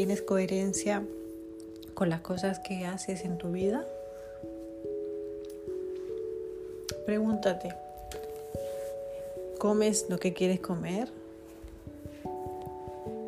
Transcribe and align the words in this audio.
tienes 0.00 0.22
coherencia 0.22 1.04
con 1.92 2.08
las 2.08 2.22
cosas 2.22 2.58
que 2.58 2.86
haces 2.86 3.26
en 3.26 3.36
tu 3.36 3.52
vida? 3.52 3.84
Pregúntate, 7.04 7.74
¿comes 9.58 10.06
lo 10.08 10.18
que 10.18 10.32
quieres 10.32 10.58
comer? 10.60 11.10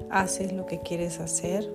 ¿Haces 0.09 0.55
lo 0.55 0.65
que 0.65 0.81
quieres 0.81 1.21
hacer? 1.21 1.69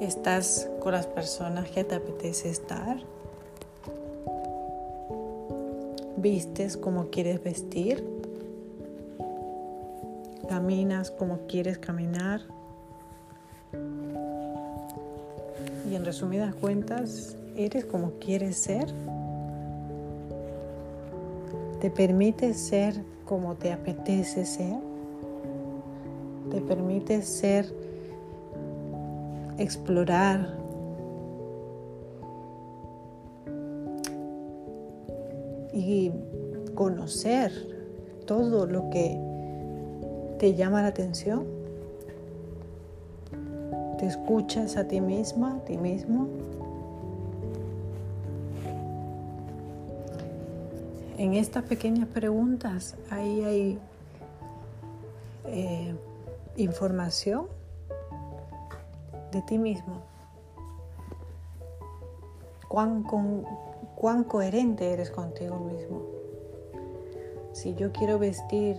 ¿Estás 0.00 0.70
con 0.80 0.92
las 0.92 1.06
personas 1.06 1.68
que 1.70 1.84
te 1.84 1.96
apetece 1.96 2.48
estar? 2.48 2.96
¿Vistes 6.16 6.78
como 6.78 7.10
quieres 7.10 7.44
vestir? 7.44 8.15
¿Caminas 10.48 11.10
como 11.10 11.46
quieres 11.48 11.78
caminar? 11.78 12.40
Y 15.90 15.94
en 15.94 16.04
resumidas 16.04 16.54
cuentas, 16.54 17.36
¿eres 17.56 17.84
como 17.84 18.12
quieres 18.20 18.56
ser? 18.56 18.86
¿Te 21.80 21.90
permites 21.90 22.58
ser 22.58 22.94
como 23.24 23.56
te 23.56 23.72
apetece 23.72 24.46
ser? 24.46 24.78
¿Te 26.50 26.60
permites 26.60 27.26
ser, 27.26 27.66
explorar? 29.58 30.56
Y 35.72 36.12
conocer 36.74 37.52
todo 38.26 38.66
lo 38.66 38.88
que 38.90 39.18
te 40.38 40.54
llama 40.54 40.82
la 40.82 40.88
atención. 40.88 41.44
¿Te 43.98 44.06
escuchas 44.06 44.76
a 44.76 44.86
ti 44.86 45.00
misma, 45.00 45.56
a 45.56 45.64
ti 45.64 45.76
mismo? 45.78 46.28
En 51.18 51.32
estas 51.32 51.64
pequeñas 51.64 52.06
preguntas 52.08 52.94
ahí 53.10 53.42
hay 53.42 53.78
eh, 55.46 55.94
información 56.56 57.46
de 59.32 59.40
ti 59.42 59.56
mismo. 59.56 60.02
¿Cuán, 62.68 63.04
cuán 63.94 64.24
coherente 64.24 64.92
eres 64.92 65.10
contigo 65.10 65.56
mismo. 65.56 66.02
Si 67.52 67.74
yo 67.74 67.92
quiero 67.92 68.18
vestir 68.18 68.76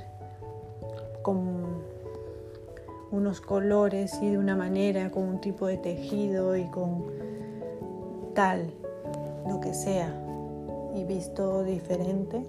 con 1.28 1.84
unos 3.12 3.42
colores 3.42 4.18
y 4.22 4.30
de 4.30 4.38
una 4.38 4.56
manera, 4.56 5.12
con 5.12 5.24
un 5.24 5.42
tipo 5.42 5.68
de 5.68 5.76
tejido 5.76 6.56
y 6.56 6.64
con 6.68 7.04
tal, 8.34 8.72
lo 9.46 9.60
que 9.60 9.74
sea, 9.74 10.16
y 10.96 11.04
visto 11.04 11.66
diferente, 11.66 12.46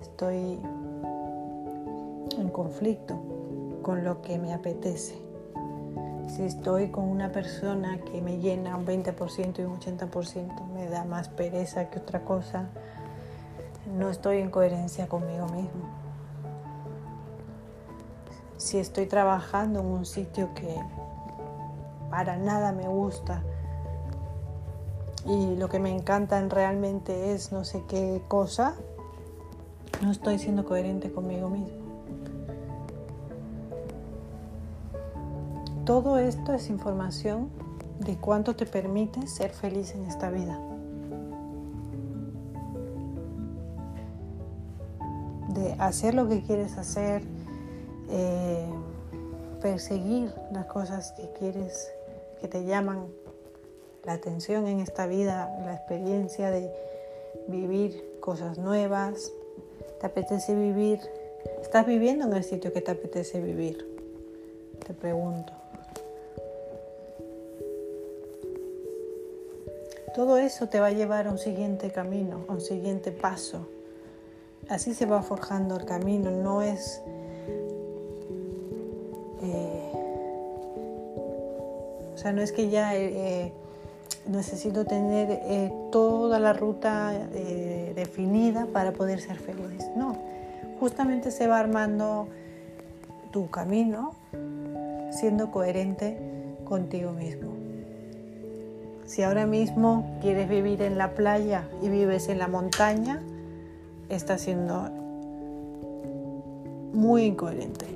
estoy 0.00 0.58
en 2.38 2.48
conflicto 2.50 3.20
con 3.82 4.04
lo 4.04 4.22
que 4.22 4.38
me 4.38 4.54
apetece. 4.54 5.14
Si 6.28 6.44
estoy 6.44 6.88
con 6.88 7.04
una 7.04 7.30
persona 7.30 8.00
que 8.10 8.22
me 8.22 8.38
llena 8.38 8.74
un 8.74 8.86
20% 8.86 9.58
y 9.58 9.64
un 9.64 9.78
80%, 9.78 10.66
me 10.72 10.88
da 10.88 11.04
más 11.04 11.28
pereza 11.28 11.90
que 11.90 11.98
otra 11.98 12.24
cosa, 12.24 12.70
no 13.94 14.08
estoy 14.08 14.38
en 14.38 14.50
coherencia 14.50 15.08
conmigo 15.08 15.44
mismo. 15.48 16.01
Si 18.62 18.78
estoy 18.78 19.06
trabajando 19.06 19.80
en 19.80 19.86
un 19.86 20.06
sitio 20.06 20.54
que 20.54 20.80
para 22.10 22.36
nada 22.36 22.70
me 22.70 22.86
gusta 22.86 23.42
y 25.26 25.56
lo 25.56 25.68
que 25.68 25.80
me 25.80 25.90
encanta 25.90 26.40
realmente 26.48 27.32
es 27.32 27.50
no 27.50 27.64
sé 27.64 27.82
qué 27.88 28.22
cosa, 28.28 28.76
no 30.00 30.12
estoy 30.12 30.38
siendo 30.38 30.64
coherente 30.64 31.10
conmigo 31.12 31.50
mismo. 31.50 31.82
Todo 35.84 36.18
esto 36.18 36.54
es 36.54 36.70
información 36.70 37.50
de 37.98 38.16
cuánto 38.16 38.54
te 38.54 38.64
permite 38.64 39.26
ser 39.26 39.50
feliz 39.50 39.92
en 39.96 40.04
esta 40.04 40.30
vida. 40.30 40.56
De 45.48 45.72
hacer 45.80 46.14
lo 46.14 46.28
que 46.28 46.42
quieres 46.42 46.78
hacer, 46.78 47.41
eh, 48.12 48.66
perseguir 49.60 50.32
las 50.52 50.66
cosas 50.66 51.12
que 51.12 51.30
quieres, 51.38 51.90
que 52.40 52.48
te 52.48 52.64
llaman 52.64 53.06
la 54.04 54.12
atención 54.12 54.66
en 54.66 54.80
esta 54.80 55.06
vida, 55.06 55.50
la 55.64 55.74
experiencia 55.74 56.50
de 56.50 56.70
vivir 57.48 58.18
cosas 58.20 58.58
nuevas. 58.58 59.32
¿Te 60.00 60.06
apetece 60.06 60.54
vivir? 60.54 61.00
¿Estás 61.62 61.86
viviendo 61.86 62.26
en 62.26 62.34
el 62.34 62.44
sitio 62.44 62.72
que 62.72 62.80
te 62.80 62.90
apetece 62.90 63.40
vivir? 63.40 63.88
Te 64.86 64.92
pregunto. 64.92 65.52
Todo 70.14 70.36
eso 70.36 70.68
te 70.68 70.78
va 70.78 70.88
a 70.88 70.92
llevar 70.92 71.26
a 71.26 71.30
un 71.30 71.38
siguiente 71.38 71.90
camino, 71.90 72.44
a 72.48 72.52
un 72.52 72.60
siguiente 72.60 73.12
paso. 73.12 73.66
Así 74.68 74.92
se 74.92 75.06
va 75.06 75.22
forjando 75.22 75.76
el 75.76 75.86
camino, 75.86 76.30
no 76.30 76.60
es... 76.60 77.00
sea, 82.22 82.32
no 82.32 82.40
es 82.40 82.52
que 82.52 82.70
ya 82.70 82.94
eh, 82.94 83.12
eh, 83.14 83.52
necesito 84.26 84.84
tener 84.84 85.40
toda 85.90 86.38
la 86.38 86.52
ruta 86.52 87.12
definida 87.94 88.66
para 88.72 88.92
poder 88.92 89.20
ser 89.20 89.38
feliz. 89.38 89.84
No, 89.96 90.16
justamente 90.80 91.30
se 91.30 91.48
va 91.48 91.58
armando 91.58 92.28
tu 93.32 93.50
camino 93.50 94.14
siendo 95.10 95.50
coherente 95.50 96.16
contigo 96.64 97.12
mismo. 97.12 97.52
Si 99.04 99.22
ahora 99.22 99.46
mismo 99.46 100.18
quieres 100.22 100.48
vivir 100.48 100.80
en 100.80 100.96
la 100.96 101.10
playa 101.10 101.68
y 101.82 101.88
vives 101.88 102.28
en 102.28 102.38
la 102.38 102.48
montaña, 102.48 103.20
estás 104.08 104.42
siendo 104.42 104.88
muy 106.92 107.24
incoherente. 107.24 107.91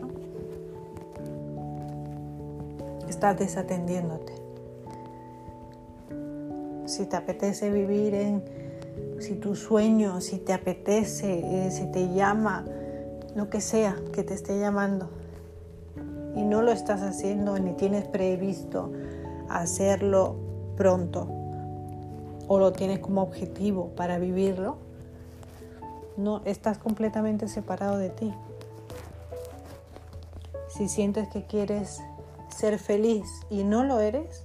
Estás 3.16 3.38
desatendiéndote. 3.38 4.34
Si 6.84 7.06
te 7.06 7.16
apetece 7.16 7.70
vivir 7.70 8.14
en, 8.14 8.44
si 9.20 9.36
tu 9.36 9.56
sueño, 9.56 10.20
si 10.20 10.36
te 10.36 10.52
apetece, 10.52 11.38
eh, 11.38 11.70
si 11.70 11.90
te 11.90 12.12
llama, 12.12 12.66
lo 13.34 13.48
que 13.48 13.62
sea 13.62 13.96
que 14.12 14.22
te 14.22 14.34
esté 14.34 14.60
llamando, 14.60 15.08
y 16.34 16.42
no 16.42 16.60
lo 16.60 16.72
estás 16.72 17.00
haciendo 17.00 17.58
ni 17.58 17.72
tienes 17.72 18.04
previsto 18.04 18.92
hacerlo 19.48 20.36
pronto 20.76 21.26
o 22.48 22.58
lo 22.58 22.74
tienes 22.74 22.98
como 22.98 23.22
objetivo 23.22 23.92
para 23.96 24.18
vivirlo, 24.18 24.76
no 26.18 26.42
estás 26.44 26.76
completamente 26.76 27.48
separado 27.48 27.96
de 27.96 28.10
ti. 28.10 28.34
Si 30.68 30.90
sientes 30.90 31.28
que 31.28 31.46
quieres 31.46 32.02
ser 32.56 32.78
feliz 32.78 33.26
y 33.50 33.64
no 33.64 33.84
lo 33.84 34.00
eres, 34.00 34.42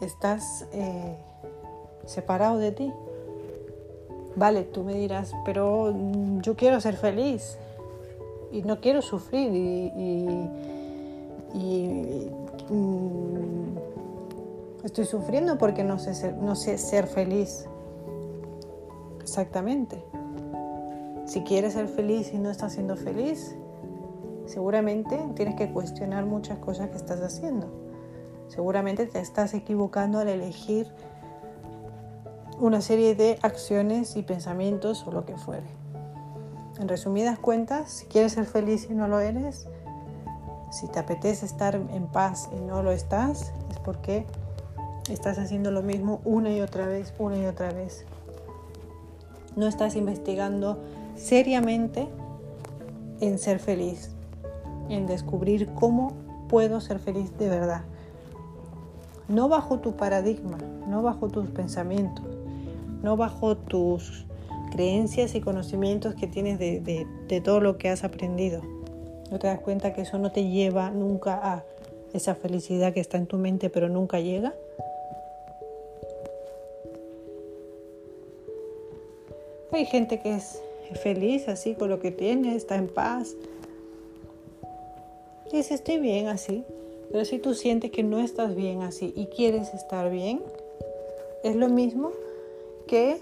estás 0.00 0.66
eh, 0.72 1.16
separado 2.06 2.58
de 2.58 2.72
ti. 2.72 2.92
Vale, 4.36 4.62
tú 4.62 4.84
me 4.84 4.94
dirás, 4.94 5.32
pero 5.44 5.94
yo 6.40 6.56
quiero 6.56 6.80
ser 6.80 6.96
feliz 6.96 7.58
y 8.52 8.62
no 8.62 8.80
quiero 8.80 9.02
sufrir 9.02 9.52
y, 9.52 9.92
y, 11.54 12.30
mm, 12.70 13.58
Estoy 14.84 15.06
sufriendo 15.06 15.58
porque 15.58 15.82
no 15.82 15.98
sé 15.98 16.14
ser, 16.14 16.34
no 16.36 16.54
sé 16.54 16.78
ser 16.78 17.08
feliz. 17.08 17.66
Exactamente. 19.20 20.02
Si 21.26 21.42
quieres 21.42 21.74
ser 21.74 21.88
feliz 21.88 22.32
y 22.32 22.38
no 22.38 22.50
estás 22.50 22.72
siendo 22.72 22.96
feliz, 22.96 23.54
seguramente 24.48 25.18
tienes 25.34 25.54
que 25.54 25.70
cuestionar 25.70 26.26
muchas 26.26 26.58
cosas 26.58 26.90
que 26.90 26.96
estás 26.96 27.20
haciendo. 27.20 27.68
Seguramente 28.48 29.06
te 29.06 29.20
estás 29.20 29.54
equivocando 29.54 30.18
al 30.18 30.28
elegir 30.28 30.88
una 32.58 32.80
serie 32.80 33.14
de 33.14 33.38
acciones 33.42 34.16
y 34.16 34.22
pensamientos 34.22 35.06
o 35.06 35.12
lo 35.12 35.24
que 35.24 35.36
fuere. 35.36 35.66
En 36.80 36.88
resumidas 36.88 37.38
cuentas, 37.38 37.90
si 37.90 38.06
quieres 38.06 38.32
ser 38.32 38.46
feliz 38.46 38.88
y 38.90 38.94
no 38.94 39.06
lo 39.06 39.20
eres, 39.20 39.68
si 40.70 40.86
te 40.88 40.98
apetece 40.98 41.46
estar 41.46 41.74
en 41.74 42.06
paz 42.06 42.48
y 42.52 42.60
no 42.60 42.82
lo 42.82 42.90
estás, 42.90 43.52
es 43.70 43.78
porque 43.84 44.26
Estás 45.10 45.38
haciendo 45.38 45.70
lo 45.70 45.82
mismo 45.82 46.20
una 46.24 46.50
y 46.52 46.60
otra 46.60 46.86
vez, 46.86 47.14
una 47.18 47.38
y 47.38 47.46
otra 47.46 47.72
vez. 47.72 48.04
No 49.56 49.66
estás 49.66 49.96
investigando 49.96 50.78
seriamente 51.16 52.08
en 53.20 53.38
ser 53.38 53.58
feliz, 53.58 54.10
en 54.88 55.06
descubrir 55.06 55.68
cómo 55.74 56.12
puedo 56.48 56.80
ser 56.80 56.98
feliz 56.98 57.36
de 57.38 57.48
verdad. 57.48 57.82
No 59.28 59.48
bajo 59.48 59.80
tu 59.80 59.96
paradigma, 59.96 60.58
no 60.86 61.02
bajo 61.02 61.28
tus 61.28 61.50
pensamientos, 61.50 62.24
no 63.02 63.16
bajo 63.16 63.56
tus 63.56 64.26
creencias 64.70 65.34
y 65.34 65.40
conocimientos 65.40 66.14
que 66.14 66.26
tienes 66.26 66.58
de, 66.58 67.06
de 67.28 67.40
todo 67.40 67.60
lo 67.60 67.76
que 67.78 67.88
has 67.88 68.04
aprendido. 68.04 68.62
No 69.30 69.38
te 69.38 69.46
das 69.46 69.60
cuenta 69.60 69.92
que 69.92 70.02
eso 70.02 70.18
no 70.18 70.32
te 70.32 70.48
lleva 70.48 70.90
nunca 70.90 71.38
a 71.42 71.64
esa 72.14 72.34
felicidad 72.34 72.94
que 72.94 73.00
está 73.00 73.18
en 73.18 73.26
tu 73.26 73.36
mente 73.36 73.68
pero 73.68 73.88
nunca 73.88 74.20
llega. 74.20 74.54
Hay 79.70 79.84
gente 79.84 80.20
que 80.20 80.34
es 80.34 80.62
feliz 81.02 81.48
así 81.48 81.74
con 81.74 81.90
lo 81.90 82.00
que 82.00 82.10
tiene, 82.10 82.56
está 82.56 82.76
en 82.76 82.88
paz. 82.88 83.36
Dice, 85.52 85.74
estoy 85.74 85.98
bien 85.98 86.28
así. 86.28 86.64
Pero 87.10 87.24
si 87.24 87.38
tú 87.38 87.54
sientes 87.54 87.90
que 87.90 88.02
no 88.02 88.18
estás 88.18 88.54
bien 88.54 88.82
así 88.82 89.12
y 89.16 89.26
quieres 89.26 89.72
estar 89.72 90.10
bien, 90.10 90.42
es 91.42 91.56
lo 91.56 91.68
mismo 91.68 92.12
que 92.86 93.18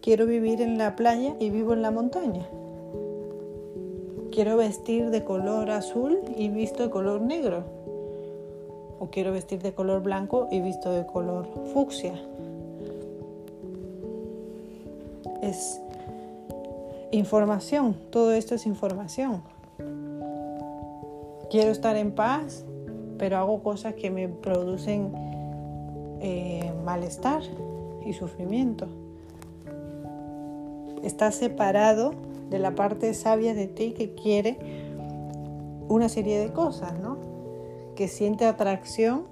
quiero 0.00 0.26
vivir 0.26 0.62
en 0.62 0.78
la 0.78 0.96
playa 0.96 1.34
y 1.38 1.50
vivo 1.50 1.74
en 1.74 1.82
la 1.82 1.90
montaña. 1.90 2.46
Quiero 4.32 4.56
vestir 4.56 5.10
de 5.10 5.22
color 5.22 5.70
azul 5.70 6.18
y 6.36 6.48
visto 6.48 6.82
de 6.82 6.90
color 6.90 7.20
negro. 7.20 7.64
O 8.98 9.08
quiero 9.10 9.32
vestir 9.32 9.60
de 9.60 9.74
color 9.74 10.02
blanco 10.02 10.48
y 10.50 10.60
visto 10.60 10.90
de 10.90 11.06
color 11.06 11.46
fucsia. 11.74 12.14
Es 15.42 15.78
información, 17.12 17.94
todo 18.10 18.32
esto 18.32 18.54
es 18.54 18.64
información. 18.64 19.42
Quiero 21.54 21.70
estar 21.70 21.94
en 21.94 22.10
paz, 22.10 22.64
pero 23.16 23.36
hago 23.36 23.62
cosas 23.62 23.94
que 23.94 24.10
me 24.10 24.28
producen 24.28 25.12
eh, 26.20 26.72
malestar 26.84 27.42
y 28.04 28.12
sufrimiento. 28.12 28.88
Estás 31.04 31.36
separado 31.36 32.10
de 32.50 32.58
la 32.58 32.74
parte 32.74 33.14
sabia 33.14 33.54
de 33.54 33.68
ti 33.68 33.92
que 33.92 34.16
quiere 34.16 34.58
una 35.88 36.08
serie 36.08 36.40
de 36.40 36.52
cosas, 36.52 36.98
¿no? 36.98 37.18
Que 37.94 38.08
siente 38.08 38.46
atracción 38.46 39.22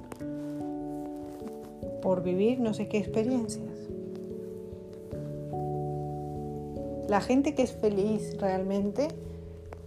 por 2.02 2.22
vivir 2.22 2.60
no 2.60 2.72
sé 2.72 2.86
qué 2.86 2.98
experiencias. 2.98 3.66
La 7.08 7.20
gente 7.20 7.56
que 7.56 7.62
es 7.64 7.72
feliz 7.72 8.36
realmente, 8.38 9.08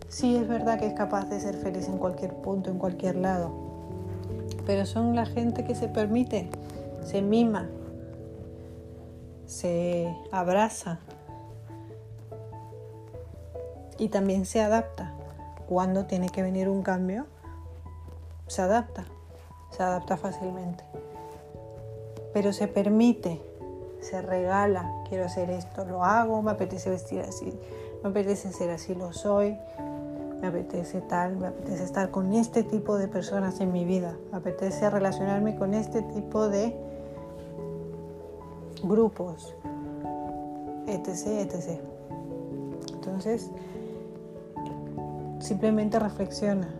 sí 0.07 0.35
es 0.35 0.47
verdad 0.47 0.79
que 0.79 0.87
es 0.87 0.93
capaz 0.93 1.29
de 1.29 1.39
ser 1.39 1.55
feliz 1.55 1.87
en 1.87 1.97
cualquier 1.97 2.33
punto, 2.33 2.69
en 2.69 2.77
cualquier 2.77 3.15
lado, 3.15 3.51
pero 4.65 4.85
son 4.85 5.15
la 5.15 5.25
gente 5.25 5.63
que 5.63 5.75
se 5.75 5.87
permite, 5.87 6.49
se 7.03 7.21
mima, 7.21 7.69
se 9.45 10.15
abraza, 10.31 10.99
y 13.97 14.09
también 14.09 14.45
se 14.45 14.61
adapta. 14.61 15.13
Cuando 15.67 16.05
tiene 16.05 16.29
que 16.29 16.43
venir 16.43 16.69
un 16.69 16.83
cambio, 16.83 17.25
se 18.47 18.61
adapta, 18.61 19.05
se 19.71 19.83
adapta 19.83 20.17
fácilmente. 20.17 20.83
Pero 22.33 22.53
se 22.53 22.67
permite, 22.67 23.41
se 24.01 24.21
regala, 24.21 24.91
quiero 25.07 25.25
hacer 25.25 25.49
esto, 25.49 25.85
lo 25.85 26.03
hago, 26.03 26.41
me 26.41 26.51
apetece 26.51 26.89
vestir 26.89 27.21
así, 27.21 27.57
me 28.03 28.09
apetece 28.09 28.51
ser 28.51 28.69
así, 28.69 28.93
lo 28.93 29.13
soy, 29.13 29.57
me 30.51 30.59
apetece 30.59 31.01
tal, 31.01 31.37
me 31.37 31.47
apetece 31.47 31.83
estar 31.83 32.11
con 32.11 32.33
este 32.33 32.63
tipo 32.63 32.97
de 32.97 33.07
personas 33.07 33.59
en 33.61 33.71
mi 33.71 33.85
vida, 33.85 34.15
me 34.31 34.37
apetece 34.37 34.89
relacionarme 34.89 35.55
con 35.55 35.73
este 35.73 36.01
tipo 36.01 36.47
de 36.47 36.75
grupos, 38.83 39.55
etc, 40.87 41.51
etc. 41.51 41.79
Entonces, 42.93 43.51
Simplemente 45.45 45.99
reflexiona. 45.99 46.73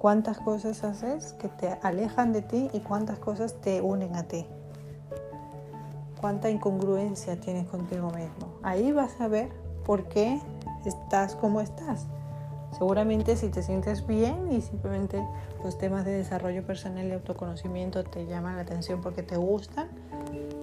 ¿Cuántas 0.00 0.38
cosas 0.38 0.82
haces 0.82 1.32
que 1.34 1.46
te 1.46 1.68
alejan 1.80 2.32
de 2.32 2.42
ti 2.42 2.68
y 2.72 2.80
cuántas 2.80 3.20
cosas 3.20 3.54
te 3.60 3.80
unen 3.80 4.16
a 4.16 4.24
ti? 4.24 4.44
¿Cuánta 6.20 6.50
incongruencia 6.50 7.38
tienes 7.38 7.68
contigo 7.68 8.10
mismo? 8.10 8.48
Ahí 8.64 8.90
vas 8.90 9.20
a 9.20 9.28
ver 9.28 9.50
por 9.86 10.08
qué 10.08 10.40
estás 10.88 11.34
como 11.34 11.60
estás. 11.60 12.06
Seguramente 12.76 13.36
si 13.36 13.50
te 13.50 13.62
sientes 13.62 14.06
bien 14.06 14.50
y 14.50 14.60
simplemente 14.60 15.24
los 15.62 15.78
temas 15.78 16.04
de 16.04 16.10
desarrollo 16.10 16.66
personal 16.66 17.06
y 17.06 17.12
autoconocimiento 17.12 18.02
te 18.02 18.26
llaman 18.26 18.56
la 18.56 18.62
atención 18.62 19.00
porque 19.00 19.22
te 19.22 19.36
gustan, 19.36 19.88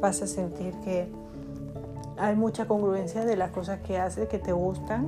vas 0.01 0.21
a 0.21 0.27
sentir 0.27 0.73
que 0.81 1.09
hay 2.17 2.35
mucha 2.35 2.67
congruencia 2.67 3.23
de 3.23 3.37
las 3.37 3.51
cosas 3.51 3.79
que 3.79 3.97
haces 3.97 4.27
que 4.27 4.39
te 4.39 4.51
gustan 4.51 5.07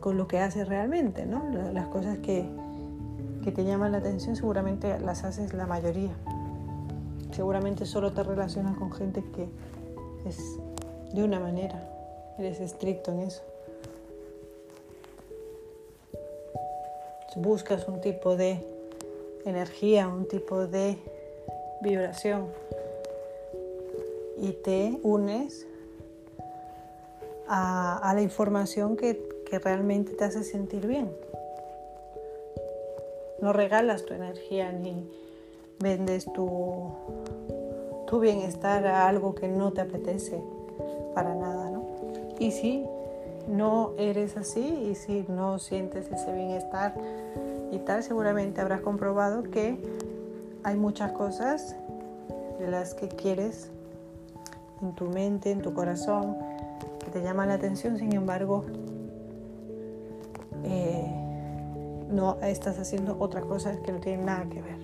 con 0.00 0.16
lo 0.16 0.26
que 0.26 0.40
haces 0.40 0.66
realmente, 0.66 1.26
¿no? 1.26 1.44
Las 1.72 1.86
cosas 1.86 2.18
que, 2.18 2.48
que 3.44 3.52
te 3.52 3.64
llaman 3.64 3.92
la 3.92 3.98
atención 3.98 4.34
seguramente 4.34 4.98
las 4.98 5.24
haces 5.24 5.54
la 5.54 5.66
mayoría. 5.66 6.12
Seguramente 7.30 7.86
solo 7.86 8.12
te 8.12 8.22
relacionas 8.22 8.76
con 8.76 8.90
gente 8.90 9.22
que 9.22 9.48
es 10.26 10.58
de 11.14 11.22
una 11.22 11.38
manera, 11.38 11.89
eres 12.38 12.60
estricto 12.60 13.12
en 13.12 13.20
eso. 13.20 13.42
Buscas 17.36 17.86
un 17.86 18.00
tipo 18.00 18.36
de 18.36 18.64
energía, 19.44 20.08
un 20.08 20.26
tipo 20.26 20.66
de 20.66 20.98
vibración 21.80 22.48
y 24.36 24.52
te 24.52 24.98
unes 25.02 25.66
a, 27.46 28.12
la 28.14 28.20
información 28.20 28.96
que 28.96 29.30
que 29.50 29.58
realmente 29.58 30.12
te 30.12 30.24
hace 30.24 30.44
sentir 30.44 30.86
bien. 30.86 31.10
No 33.42 33.52
regalas 33.52 34.04
tu 34.04 34.14
energía 34.14 34.70
ni 34.70 35.10
vendes 35.80 36.32
tu, 36.32 36.92
tu 38.06 38.20
bienestar 38.20 38.86
a 38.86 39.08
algo 39.08 39.34
que 39.34 39.48
no 39.48 39.72
te 39.72 39.80
apetece 39.80 40.40
para 41.14 41.34
nada, 41.34 41.70
¿no? 41.70 41.79
Y 42.40 42.52
si 42.52 42.86
no 43.48 43.92
eres 43.98 44.36
así 44.36 44.88
y 44.90 44.94
si 44.94 45.26
no 45.28 45.58
sientes 45.58 46.10
ese 46.10 46.32
bienestar 46.32 46.94
y 47.70 47.78
tal, 47.78 48.02
seguramente 48.02 48.60
habrás 48.62 48.80
comprobado 48.80 49.42
que 49.42 49.78
hay 50.64 50.76
muchas 50.76 51.12
cosas 51.12 51.76
de 52.58 52.68
las 52.68 52.94
que 52.94 53.08
quieres 53.08 53.70
en 54.80 54.94
tu 54.94 55.06
mente, 55.08 55.50
en 55.50 55.60
tu 55.60 55.74
corazón, 55.74 56.36
que 56.98 57.10
te 57.10 57.22
llaman 57.22 57.48
la 57.48 57.54
atención, 57.54 57.98
sin 57.98 58.14
embargo, 58.14 58.64
eh, 60.64 61.10
no 62.10 62.38
estás 62.40 62.78
haciendo 62.78 63.16
otra 63.18 63.42
cosa 63.42 63.76
que 63.82 63.92
no 63.92 64.00
tiene 64.00 64.24
nada 64.24 64.46
que 64.48 64.62
ver. 64.62 64.78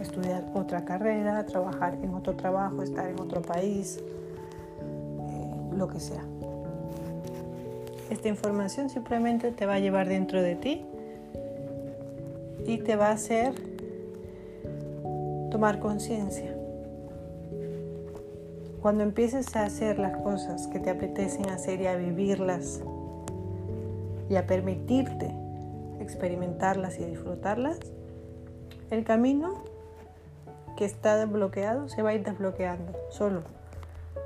Estudiar 0.00 0.50
otra 0.54 0.86
carrera, 0.86 1.44
trabajar 1.44 1.98
en 2.02 2.14
otro 2.14 2.34
trabajo, 2.36 2.82
estar 2.82 3.06
en 3.06 3.20
otro 3.20 3.42
país, 3.42 3.98
eh, 3.98 5.76
lo 5.76 5.86
que 5.88 6.00
sea. 6.00 6.24
Esta 8.10 8.26
información 8.26 8.90
simplemente 8.90 9.52
te 9.52 9.66
va 9.66 9.74
a 9.74 9.78
llevar 9.78 10.08
dentro 10.08 10.42
de 10.42 10.56
ti 10.56 10.84
y 12.66 12.78
te 12.78 12.96
va 12.96 13.06
a 13.06 13.12
hacer 13.12 13.54
tomar 15.52 15.78
conciencia. 15.78 16.52
Cuando 18.82 19.04
empieces 19.04 19.54
a 19.54 19.62
hacer 19.62 20.00
las 20.00 20.16
cosas 20.16 20.66
que 20.66 20.80
te 20.80 20.90
apetecen 20.90 21.48
hacer 21.50 21.80
y 21.82 21.86
a 21.86 21.94
vivirlas 21.94 22.80
y 24.28 24.34
a 24.34 24.44
permitirte 24.44 25.32
experimentarlas 26.00 26.98
y 26.98 27.04
disfrutarlas, 27.04 27.78
el 28.90 29.04
camino 29.04 29.62
que 30.76 30.84
está 30.84 31.16
desbloqueado 31.16 31.88
se 31.88 32.02
va 32.02 32.10
a 32.10 32.14
ir 32.14 32.24
desbloqueando 32.24 32.92
solo, 33.10 33.42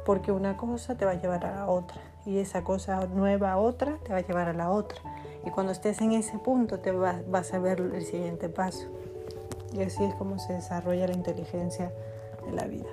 porque 0.07 0.33
una 0.33 0.57
cosa 0.57 0.97
te 0.97 1.05
va 1.05 1.11
a 1.11 1.21
llevar 1.21 1.45
a 1.45 1.55
la 1.55 1.67
otra 1.67 2.14
y 2.27 2.39
esa 2.39 2.65
cosa 2.65 3.07
nueva 3.07 3.57
otra 3.59 3.99
te 4.05 4.13
va 4.13 4.19
a 4.19 4.27
llevar 4.27 4.49
a 4.49 4.53
la 4.53 4.71
otra. 4.71 4.99
Y 5.45 5.51
cuando 5.51 5.73
estés 5.73 6.01
en 6.01 6.13
ese 6.13 6.39
punto 6.39 6.81
te 6.81 6.91
vas 6.93 7.53
a 7.53 7.59
ver 7.59 7.81
el 7.81 8.05
siguiente 8.05 8.49
paso. 8.49 8.87
Y 9.73 9.83
así 9.83 10.05
es 10.05 10.15
como 10.15 10.39
se 10.39 10.55
desarrolla 10.55 11.07
la 11.07 11.15
inteligencia 11.15 11.93
de 12.47 12.53
la 12.53 12.67
vida. 12.67 12.89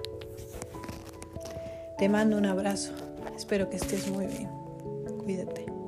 Te 1.97 2.09
mando 2.09 2.37
un 2.37 2.45
abrazo. 2.45 2.93
Espero 3.35 3.69
que 3.69 3.77
estés 3.77 4.09
muy 4.09 4.25
bien. 4.25 4.49
Cuídate. 5.23 5.80